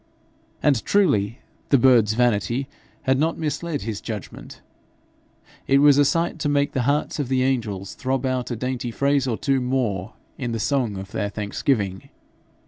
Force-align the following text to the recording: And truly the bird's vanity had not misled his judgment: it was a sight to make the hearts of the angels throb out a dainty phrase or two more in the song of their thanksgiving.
And 0.63 0.83
truly 0.83 1.41
the 1.69 1.77
bird's 1.77 2.13
vanity 2.13 2.67
had 3.03 3.19
not 3.19 3.37
misled 3.37 3.83
his 3.83 4.01
judgment: 4.01 4.59
it 5.67 5.77
was 5.77 5.99
a 5.99 6.05
sight 6.05 6.39
to 6.39 6.49
make 6.49 6.71
the 6.71 6.81
hearts 6.89 7.19
of 7.19 7.27
the 7.27 7.43
angels 7.43 7.93
throb 7.93 8.25
out 8.25 8.49
a 8.49 8.55
dainty 8.55 8.89
phrase 8.89 9.27
or 9.27 9.37
two 9.37 9.61
more 9.61 10.13
in 10.39 10.53
the 10.53 10.59
song 10.59 10.97
of 10.97 11.11
their 11.11 11.29
thanksgiving. 11.29 12.09